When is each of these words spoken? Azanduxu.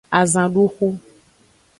Azanduxu. 0.19 0.87